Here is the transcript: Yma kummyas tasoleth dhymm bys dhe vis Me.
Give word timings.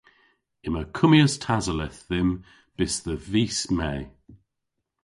Yma 0.67 0.83
kummyas 0.97 1.35
tasoleth 1.43 1.99
dhymm 2.09 2.31
bys 2.75 2.93
dhe 3.05 3.15
vis 3.31 3.59
Me. 3.77 3.91